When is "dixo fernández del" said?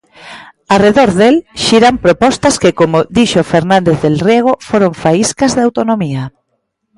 3.17-4.17